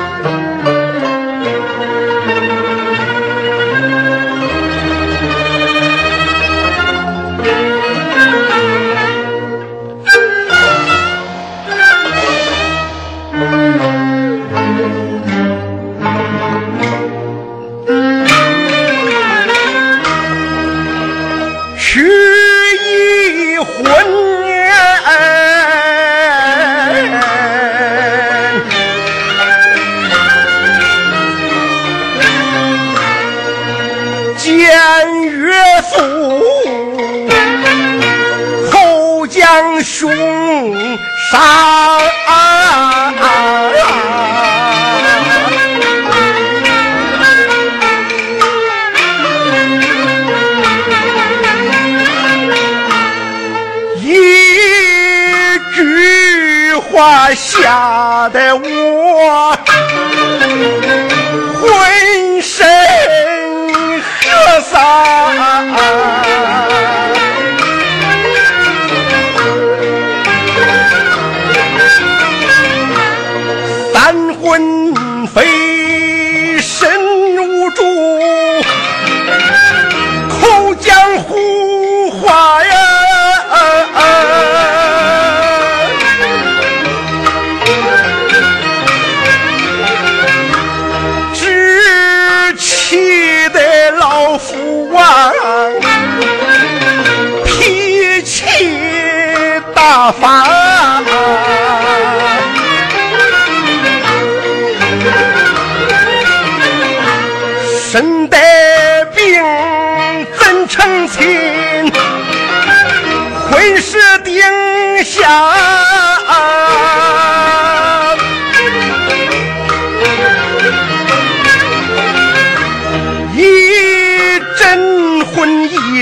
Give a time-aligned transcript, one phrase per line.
[114.34, 115.28] 定下。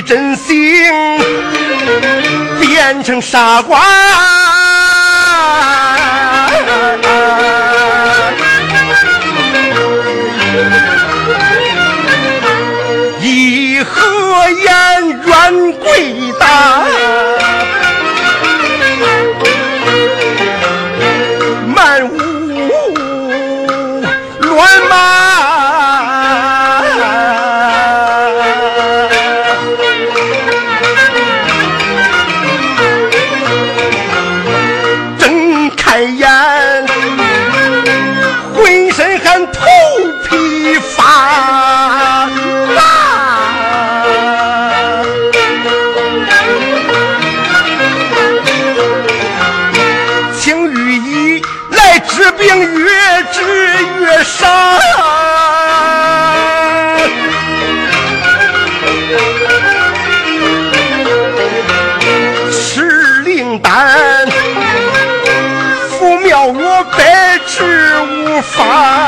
[0.06, 0.86] 真心
[2.58, 3.78] 变成傻瓜，
[13.20, 16.86] 一合眼冤鬼大，
[52.32, 52.88] 病越
[53.32, 53.42] 治
[54.00, 54.48] 越伤
[62.50, 64.26] 吃灵丹
[65.88, 67.64] 服妙我百吃
[68.02, 69.07] 无妨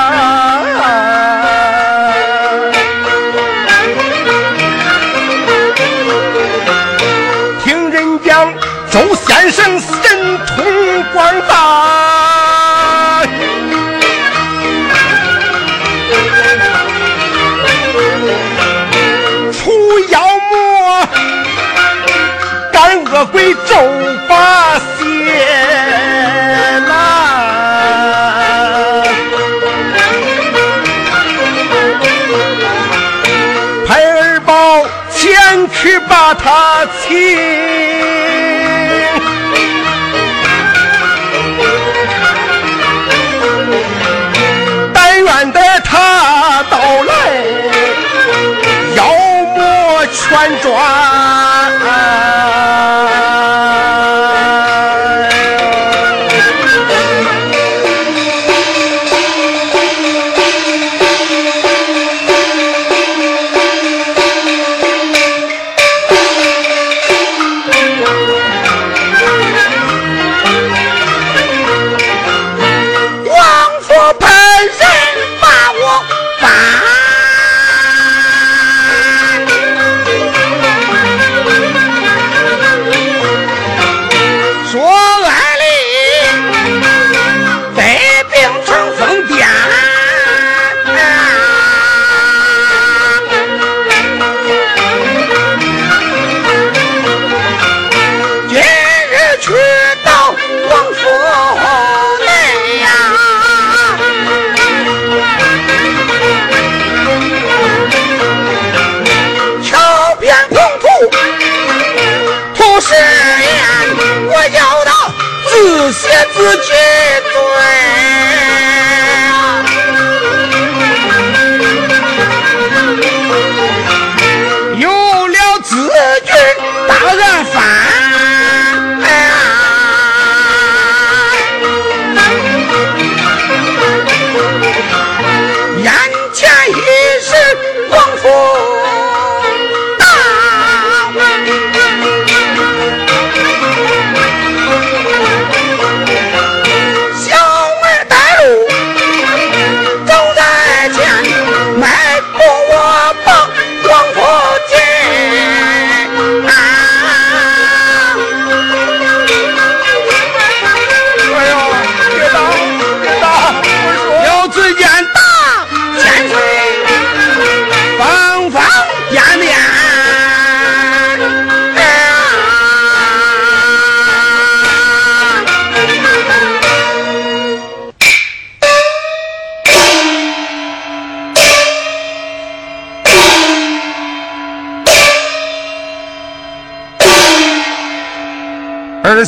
[50.31, 51.30] 魔全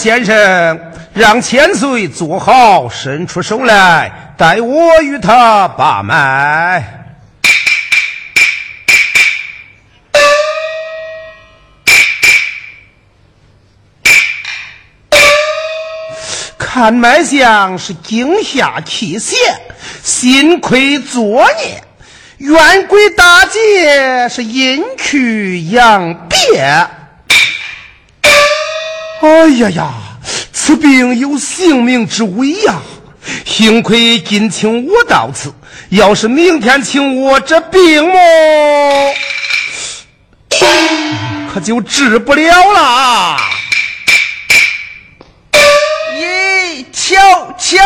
[0.02, 7.04] 先生，让千岁坐好，伸出手来，待我与他把脉。
[16.58, 19.37] 看脉象是惊吓气血，
[20.02, 21.81] 心亏作孽，
[22.38, 26.88] 冤鬼大劫是阴去阳别。
[29.22, 29.92] 哎呀呀，
[30.52, 32.74] 此病有性命之危呀！
[33.46, 35.54] 幸亏今请我到此，
[35.90, 38.19] 要是明天请我，这病么，
[41.54, 43.36] 可就治不了了。
[46.16, 47.78] 咦，瞧瞧，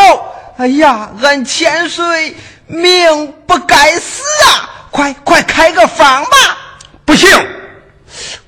[0.57, 2.35] 哎呀，俺千岁
[2.65, 4.89] 命不该死啊！
[4.89, 6.79] 快快开个方吧！
[7.05, 7.29] 不行，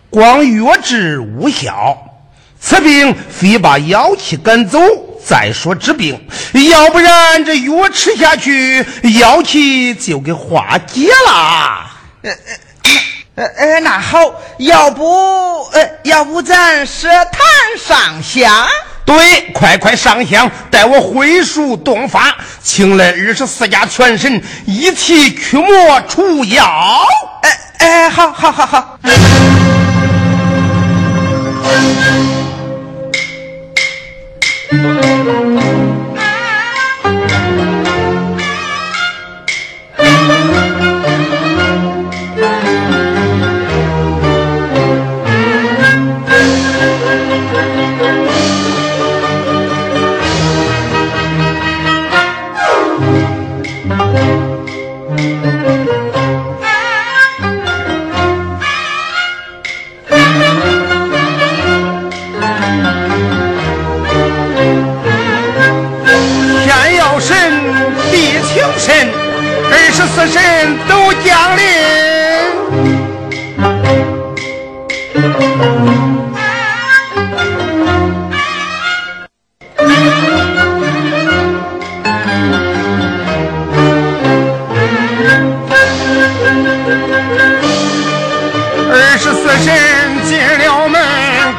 [0.09, 2.08] 光药治无效。
[2.61, 4.79] 此病非把妖气赶走，
[5.25, 6.27] 再说治病，
[6.69, 8.85] 要不然这药吃下去，
[9.19, 11.89] 妖气就给化解了。
[12.21, 12.31] 呃
[13.35, 14.19] 呃呃，那好，
[14.57, 17.41] 要不呃，要不咱设坛
[17.77, 18.67] 上香？
[19.05, 26.65] 对，快快上香，待我会术洞法，请来二十四家全神一起驱魔除妖。
[27.41, 28.99] 哎哎，好好好好。
[70.19, 71.63] 四神都降临，
[88.91, 89.71] 二十四神
[90.25, 91.01] 进了门，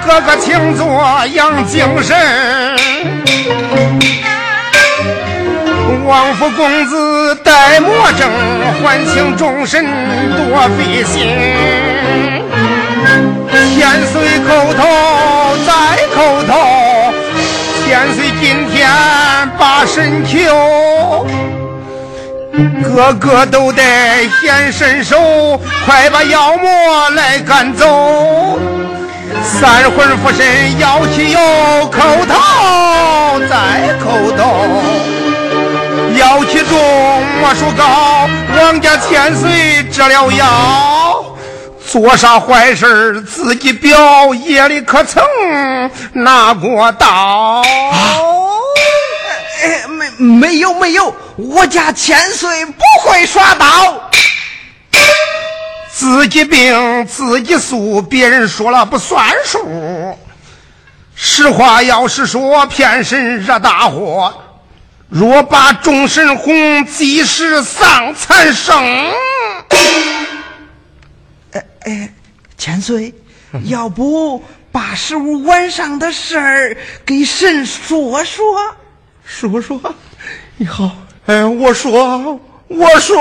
[0.06, 0.84] 哥哥请坐
[1.32, 2.14] 养精神。
[6.06, 8.26] 王府公子戴墨镜，
[8.82, 9.85] 还请众神
[10.37, 11.37] 多费心。
[13.75, 14.78] 千岁叩头
[15.66, 15.73] 再
[16.14, 16.16] 叩
[16.47, 17.12] 头，
[17.85, 18.88] 千岁今天
[19.59, 21.26] 把身求，
[22.82, 23.82] 个个都得
[24.40, 25.16] 显身手，
[25.87, 28.59] 快把妖魔来赶走。
[29.42, 31.38] 三魂附身，妖气又，
[31.90, 33.56] 叩头再
[33.99, 34.66] 叩头。
[36.20, 41.24] 妖气重魔术高，王家千岁治了妖，
[41.90, 45.24] 做啥坏事自己表，夜里可曾
[46.12, 47.62] 拿过刀？
[50.18, 54.10] 没有没有，我家千岁不会耍刀，
[55.90, 60.18] 自己病自己诉，别人说了不算数。
[61.14, 64.34] 实话要是说，骗神惹大祸，
[65.10, 68.76] 若把众神哄，即使丧残生。
[71.52, 72.14] 哎哎，
[72.56, 73.12] 千岁，
[73.64, 74.40] 要不
[74.70, 78.44] 把十五晚上的事儿给神说说。
[79.24, 79.80] 说说，
[80.56, 80.90] 你好，
[81.26, 83.18] 哎，我说，我说，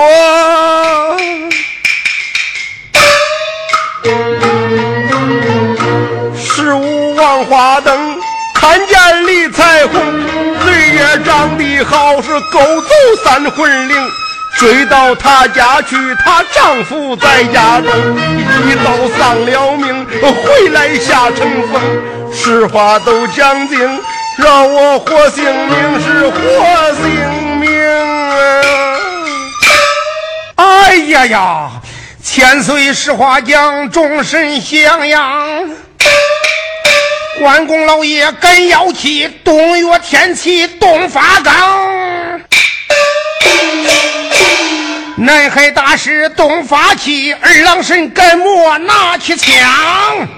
[6.36, 8.20] 十五万花灯，
[8.54, 12.90] 看见李彩虹，嘴也长得好，是勾走
[13.24, 13.96] 三魂灵。
[14.56, 17.90] 追到她家去，她丈夫在家中，
[18.68, 21.82] 一刀丧了命，回来下成风。
[22.32, 23.78] 实话都讲尽，
[24.38, 26.38] 让我活性命是活
[27.02, 28.96] 性命啊！
[30.54, 31.70] 哎呀呀，
[32.22, 35.68] 千岁实话讲，众神降阳。
[37.40, 42.42] 关公老爷赶妖气，东岳天齐东发岗。
[45.16, 50.28] 南海大师东发气，二郎神赶魔拿起枪。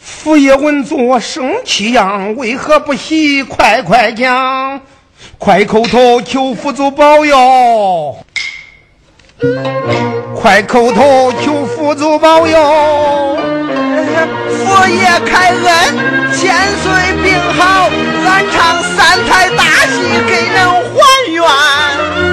[0.00, 3.42] 佛爷闻作生气样，为何不喜？
[3.42, 4.80] 快快讲，
[5.36, 8.24] 快口头求佛祖保佑，
[10.34, 13.38] 快叩头求佛祖保佑。
[14.64, 15.96] 佛爷开恩，
[16.34, 16.92] 千岁
[17.22, 17.88] 病好，
[18.26, 19.96] 俺唱三台大戏
[20.28, 20.98] 给人还
[21.32, 21.42] 愿。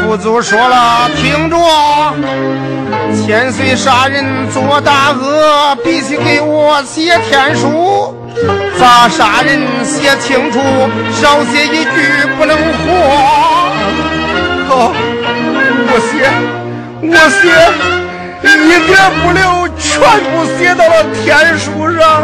[0.06, 1.58] 佛祖说了，听着，
[3.16, 8.14] 千岁杀人做大恶，必须给我写天书。
[8.78, 10.60] 咋杀人写清楚，
[11.14, 12.86] 少写一句不能活。
[14.68, 14.92] 好，
[15.90, 16.30] 我写，
[17.10, 17.44] 我写。
[18.44, 20.00] 一点不留，全
[20.32, 21.66] 部写到了天书
[21.98, 22.24] 上。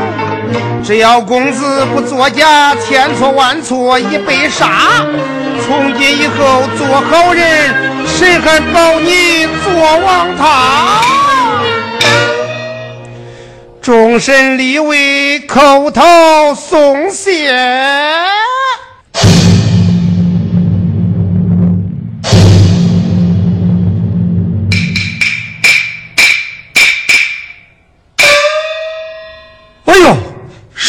[0.84, 5.06] 只要公子不作假，千错万错已被杀。
[5.66, 7.74] 从今以后做好人，
[8.06, 11.02] 谁还保你做王他？
[13.82, 17.54] 众神立位，叩头送谢。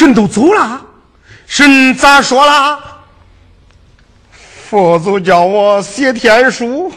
[0.05, 0.83] 神都走了，
[1.47, 2.79] 神咋说了？
[4.69, 6.93] 佛祖叫我写天书，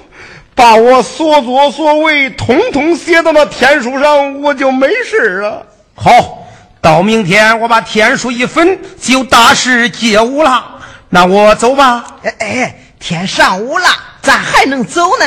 [0.53, 5.65] 把我所作所为通通写到那天书上，我就没事了。
[5.95, 6.45] 好，
[6.81, 10.65] 到明天我把天书一焚，就大事皆无了。
[11.07, 12.03] 那我走吧。
[12.23, 13.87] 哎哎，天上午了，
[14.21, 15.25] 咋还能走呢？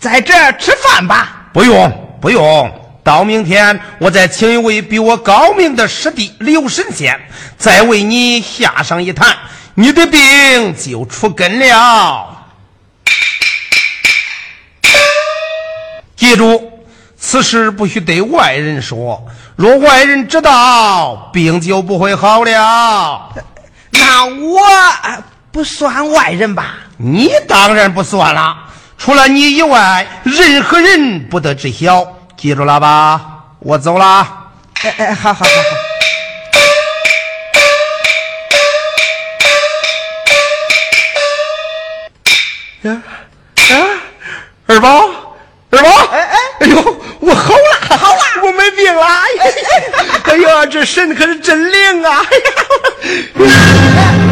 [0.00, 1.50] 在这儿吃饭吧。
[1.52, 1.92] 不用，
[2.22, 2.72] 不用。
[3.08, 7.18] 到明天，我再请一位比我高明的师弟刘神仙，
[7.56, 9.34] 再为你下上一坛，
[9.72, 12.44] 你的病就出根了。
[16.16, 16.84] 记住，
[17.18, 23.32] 此事不许对外人说，若外人知道，病就不会好了。
[23.88, 24.60] 那我
[25.50, 26.74] 不算外人吧？
[26.98, 28.54] 你当然不算了，
[28.98, 32.17] 除了你以外，任何人不得知晓。
[32.38, 33.20] 记住了吧，
[33.58, 34.24] 我走了。
[34.84, 35.68] 哎哎，好好好好。
[42.82, 43.02] 呀
[43.56, 43.74] 啊，
[44.68, 45.08] 二宝，
[45.70, 49.04] 二宝，哎哎，哎呦，我好了，好了，我没病了。
[49.04, 49.44] 哎呀，
[50.22, 52.24] 哎呀，这神可是真灵啊！
[52.30, 54.27] 哎呀，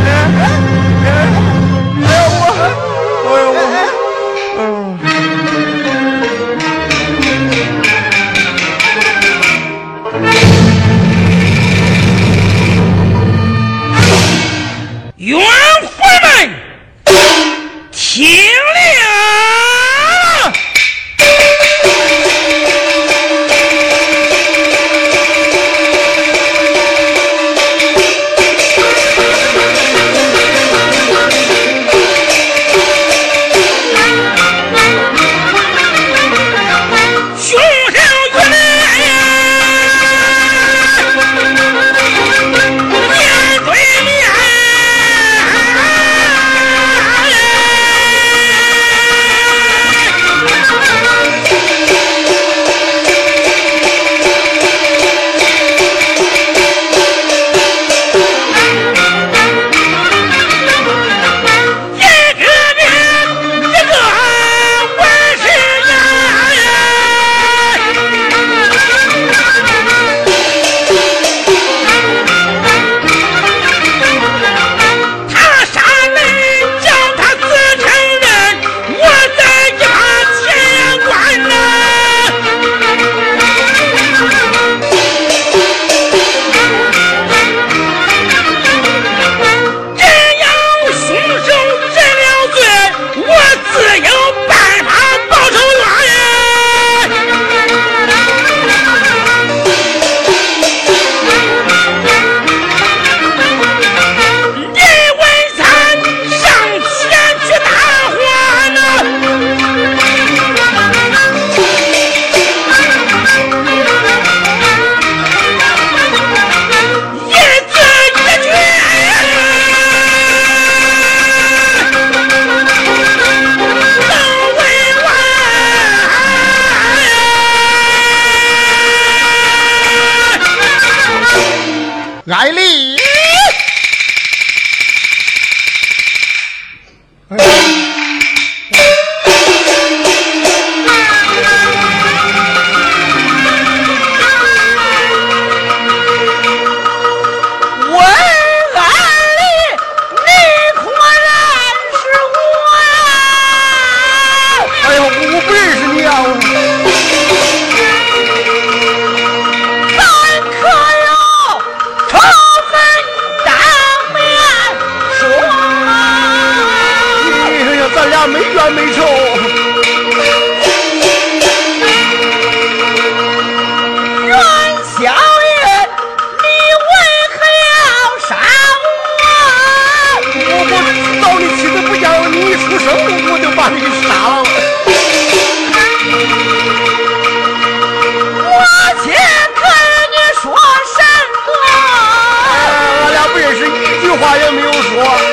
[194.19, 195.26] 话也没有说。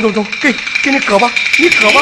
[0.00, 0.52] 中中中给
[0.82, 2.00] 给你割吧你割吧。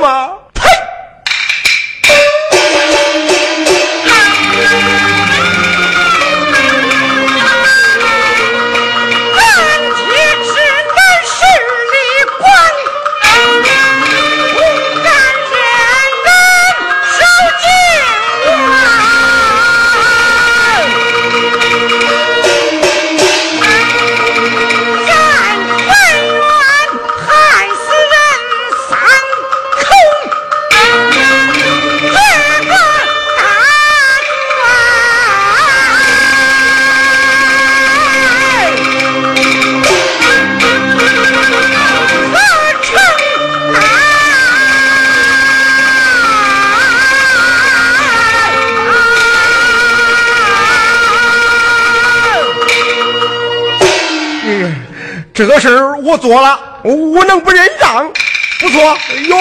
[0.00, 0.37] 吗？
[56.28, 58.12] 说了，我能不认账？
[58.60, 59.36] 不错，哟，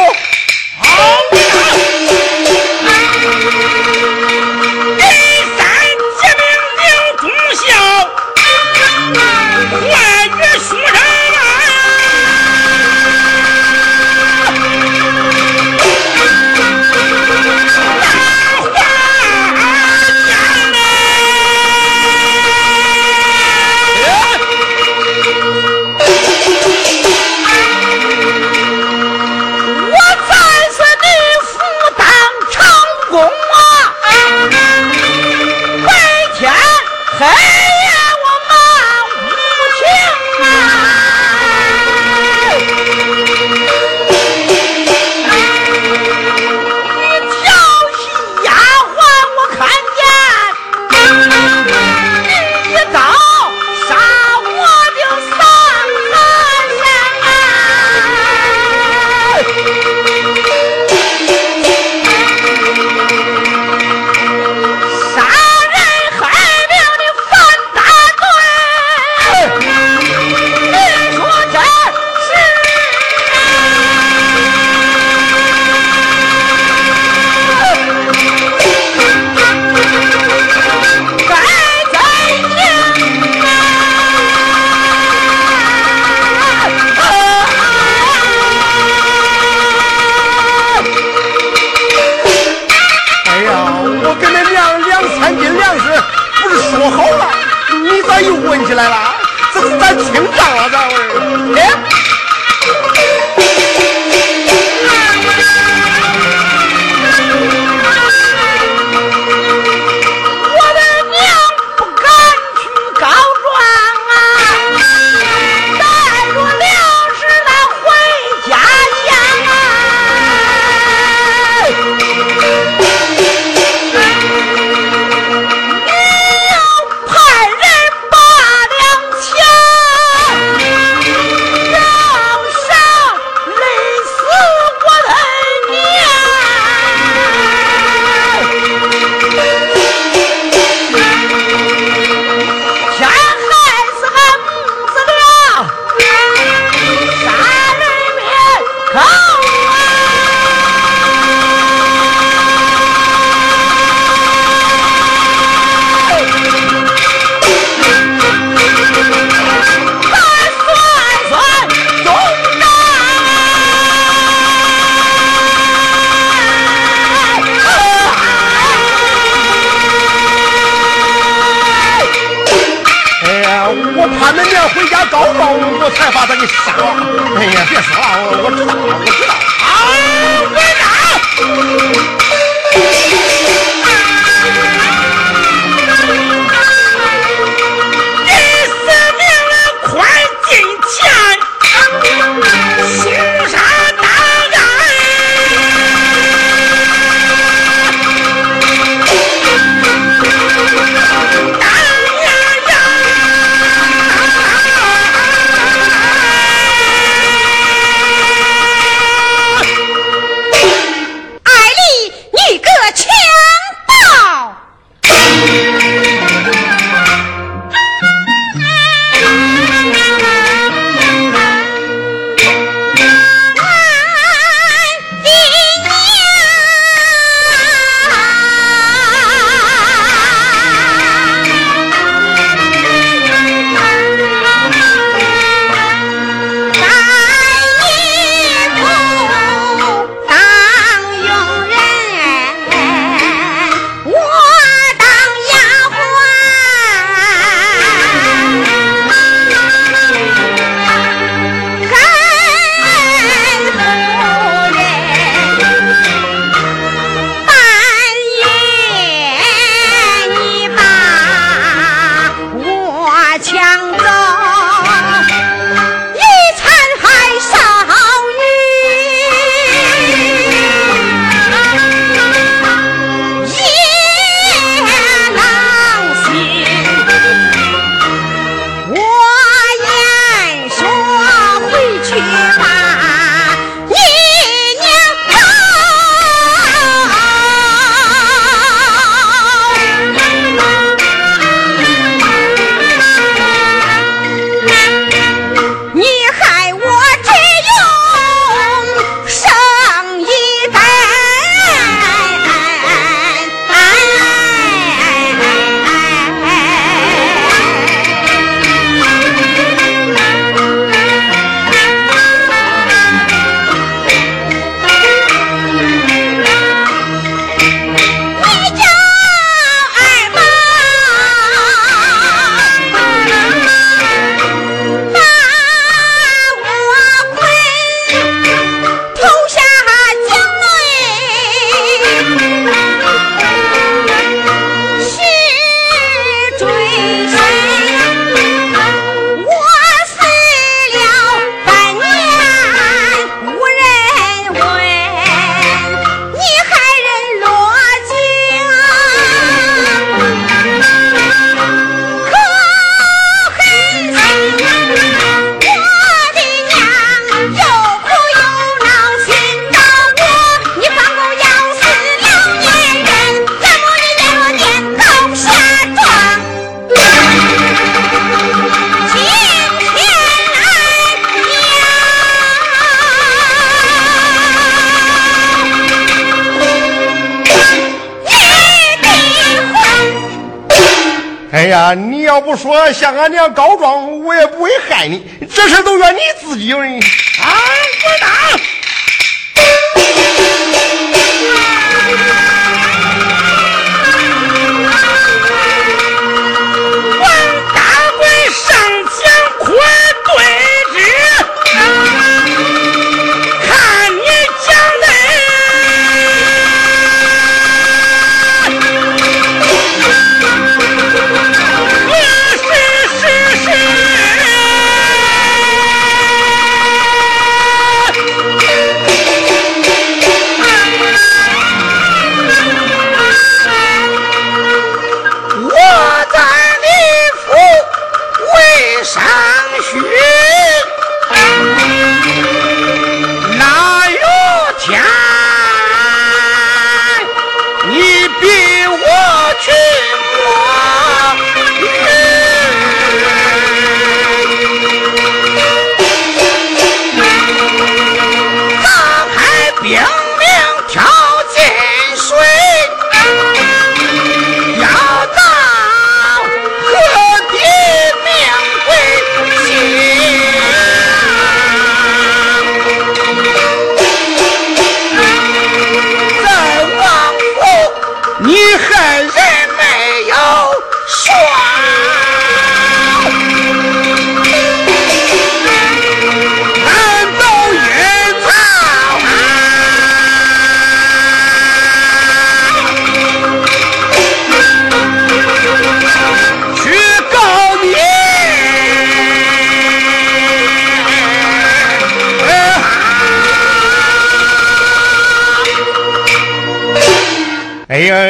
[37.19, 37.56] 你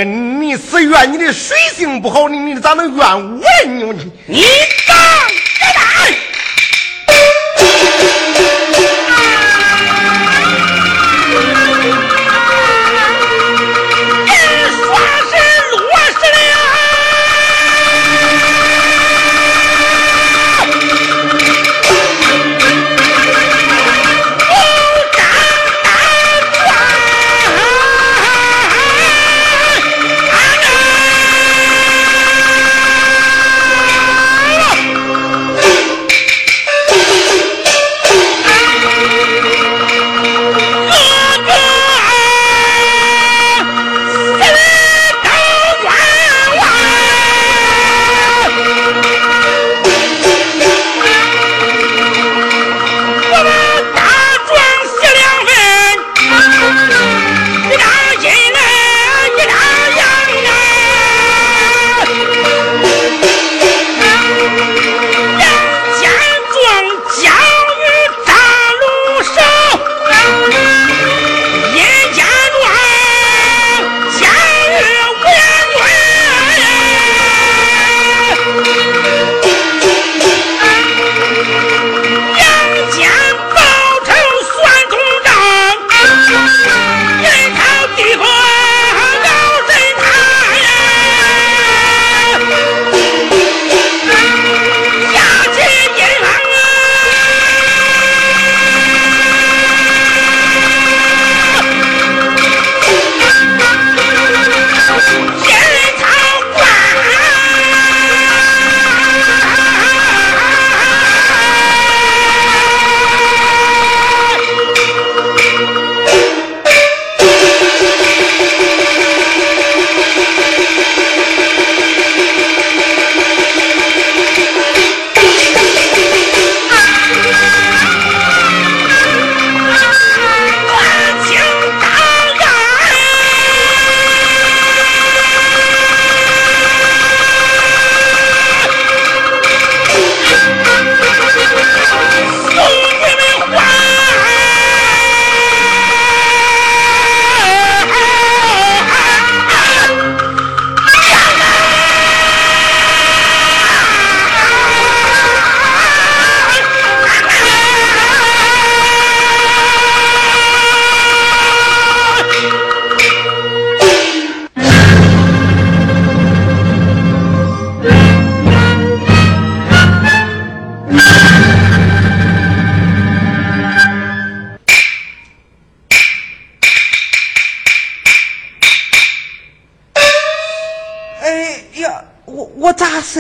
[0.03, 3.43] 你只怨你的水性不好，你你咋能怨我呀？
[3.67, 3.83] 你
[4.25, 4.43] 你。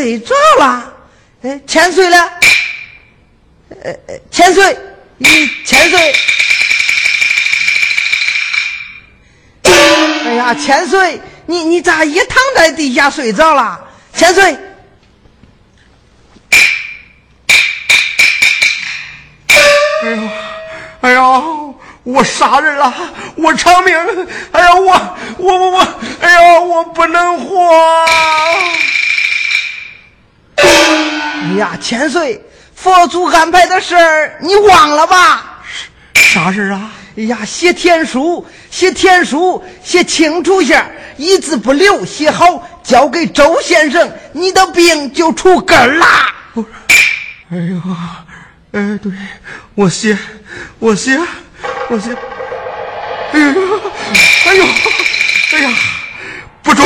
[0.07, 0.93] 睡着了？
[1.43, 2.17] 哎，千岁了？
[3.83, 4.77] 呃呃，千岁，
[5.17, 5.27] 你
[5.65, 6.15] 千岁。
[9.63, 13.77] 哎呀，千岁，你你咋也躺在地下睡着了？
[14.13, 14.57] 千岁。
[20.03, 20.29] 哎呦，
[21.01, 22.93] 哎呦，我杀人了，
[23.35, 23.93] 我偿命！
[24.53, 25.87] 哎呀，我我我我，
[26.21, 28.05] 哎呀，我不能活！
[30.57, 32.41] 哎呀，千岁，
[32.75, 35.61] 佛祖安排的事儿你忘了吧？
[36.15, 36.91] 啥事儿啊？
[37.17, 40.83] 哎呀，写天书，写天书，写清楚些，
[41.17, 46.33] 一字不留，写好交给周先生，你的病就除根儿啦。
[47.49, 47.81] 哎呦，
[48.73, 49.11] 哎，对，
[49.73, 50.17] 我写，
[50.79, 51.19] 我写，
[51.89, 52.15] 我写。
[53.33, 53.45] 哎呦，
[54.45, 54.65] 哎呦，
[55.53, 55.69] 哎呀，
[56.61, 56.85] 不中！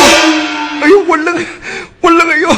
[0.81, 1.45] 哎呦，我冷，
[2.01, 2.49] 我冷，哎呦，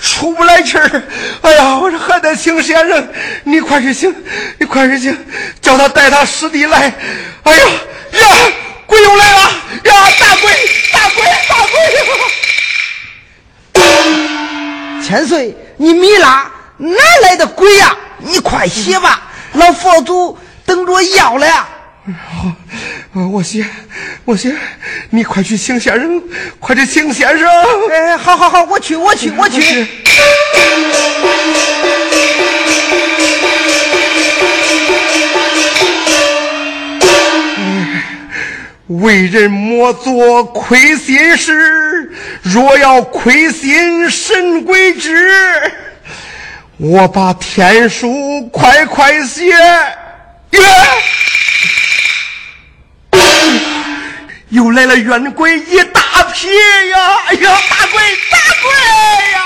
[0.00, 1.02] 出不来气儿。
[1.42, 3.08] 哎呀，我说还得请先生，
[3.44, 4.14] 你快去请，
[4.58, 5.18] 你快去请，
[5.60, 6.94] 叫他带他师弟来。
[7.42, 7.66] 哎呀
[8.12, 8.20] 呀，
[8.86, 9.40] 鬼又来了！
[9.40, 9.50] 呀，
[10.20, 10.52] 大鬼，
[10.92, 11.56] 大鬼，大
[13.74, 13.82] 鬼！
[15.02, 17.96] 千岁，你米拉哪来的鬼呀？
[18.18, 19.22] 你快写吧，
[19.54, 21.46] 老佛祖等着要了。
[23.12, 23.66] 好，我写，
[24.28, 24.54] 我先，
[25.08, 26.22] 你快去请先生，
[26.60, 27.48] 快去请先生。
[27.90, 29.88] 哎，好好好，我去，我去，我去。
[38.88, 42.12] 为人莫做亏心事，
[42.42, 45.26] 若要亏心神鬼知。
[46.76, 49.54] 我把天书快快写。
[54.50, 56.00] 又来了冤鬼一大
[56.32, 57.16] 批呀！
[57.26, 58.72] 哎呀，大鬼，大鬼
[59.32, 59.40] 呀！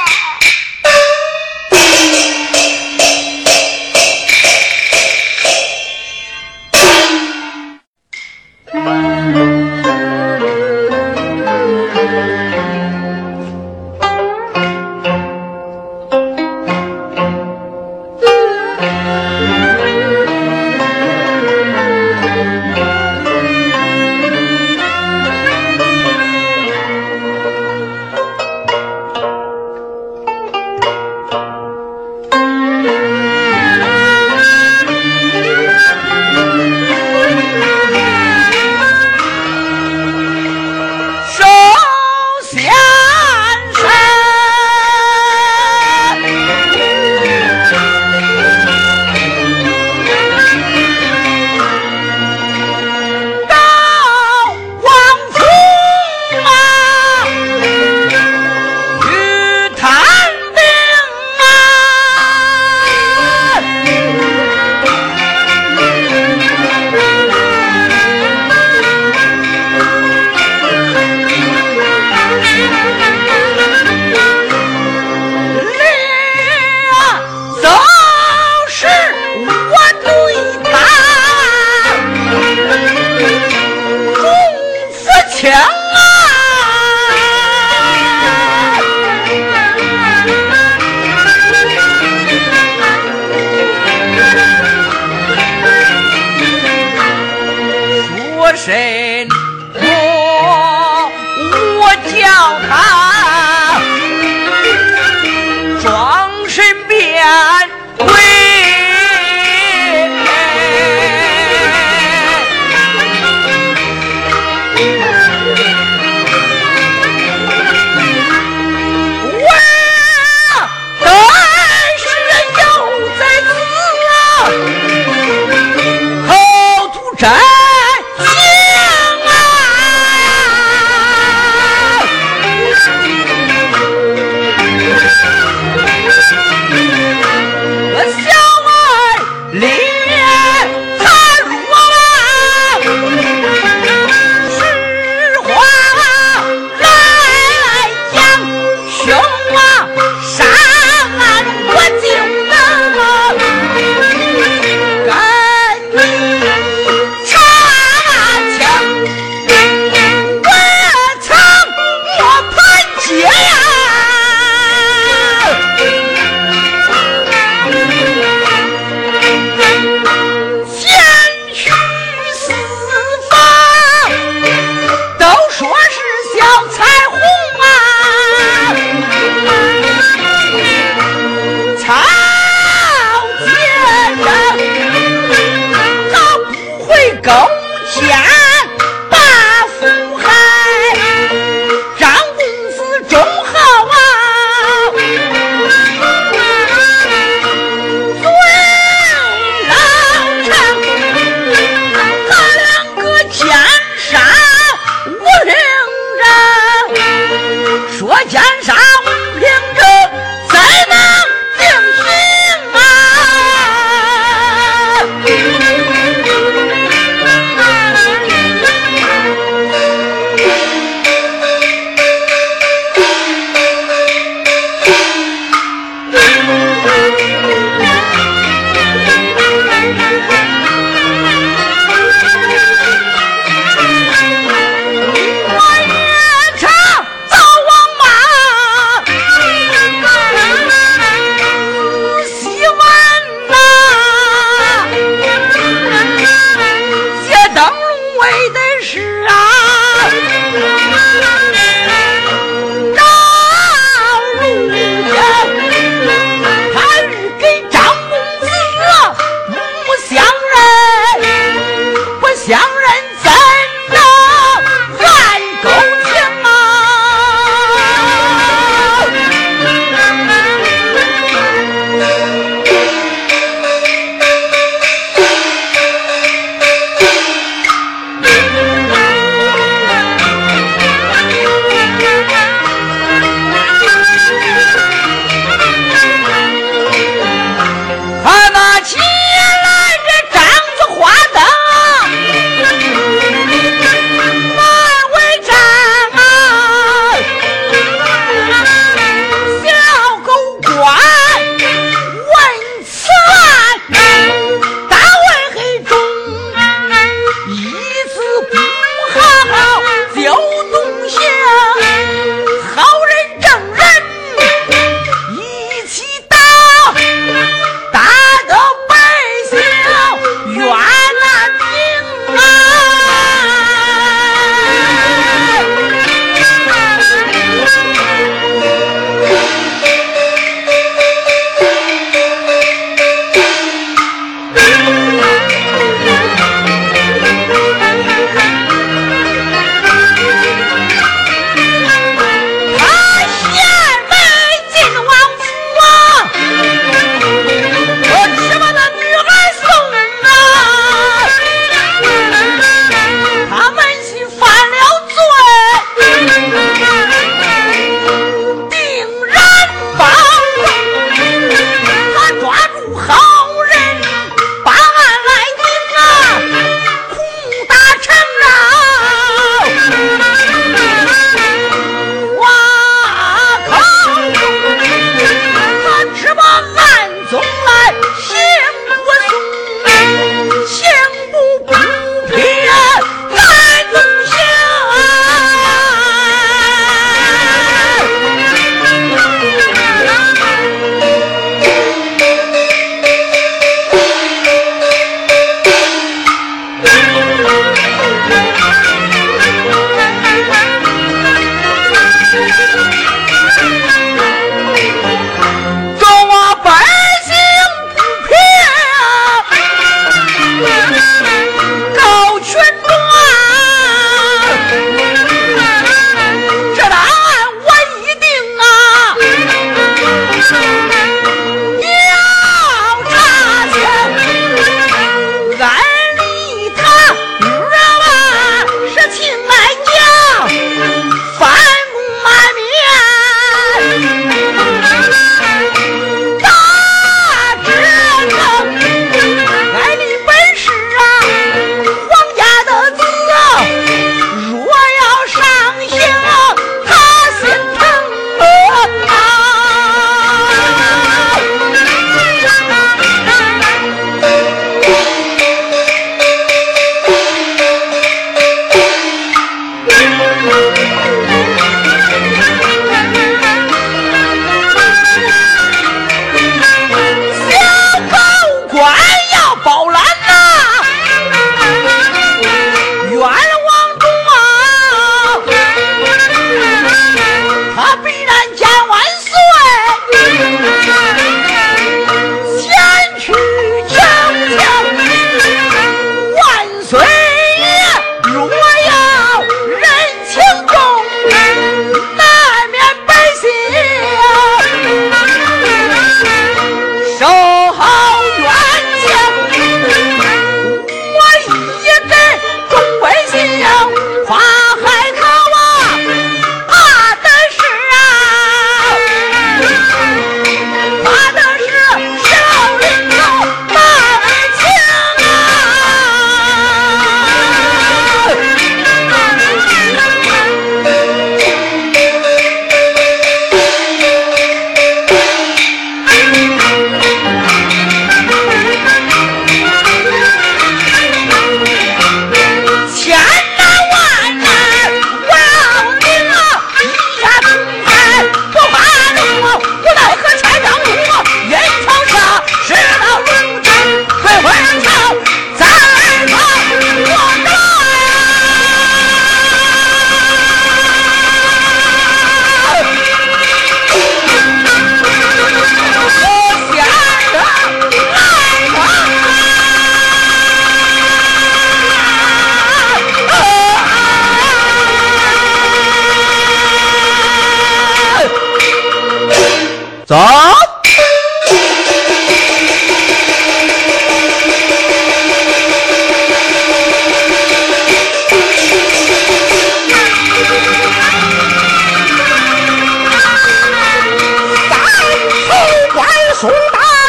[586.43, 586.57] 宋大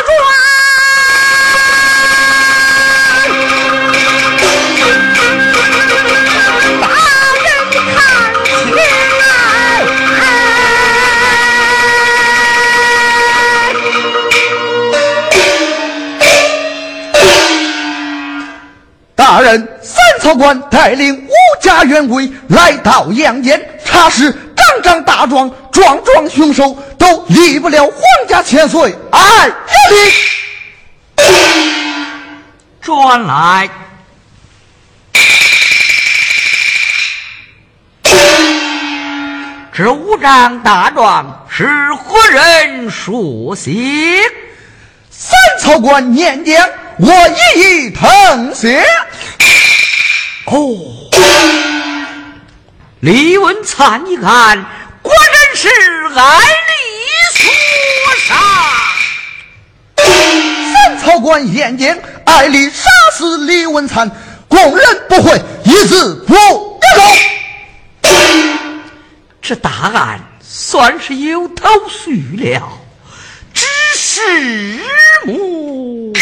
[0.05, 0.13] 壮，
[6.79, 6.85] 大
[7.41, 8.77] 人看来。
[19.15, 24.31] 大人，三朝官带领五家元外来到阳间，查实。
[24.73, 27.95] 仗仗大壮，壮壮凶手都离不了皇
[28.27, 28.95] 家千岁。
[29.11, 29.51] 哎，
[32.81, 33.69] 转来，
[39.75, 43.71] 这五丈大壮是何人书写？
[45.09, 46.67] 三曹官念将，
[46.97, 47.11] 我
[47.55, 48.83] 一一誊写。
[50.45, 50.57] 哦，
[53.03, 54.57] 李文灿一看，
[55.01, 55.67] 果然是
[56.15, 56.39] 艾
[56.69, 56.79] 丽
[57.35, 57.51] 所
[58.25, 58.33] 杀。
[60.73, 64.09] 三曹官眼见艾丽杀死李文灿，
[64.47, 66.79] 供认不讳，一字不漏。
[69.41, 72.79] 这大案算是有头绪了，
[73.53, 73.65] 只
[73.97, 74.79] 是
[75.25, 76.13] 母。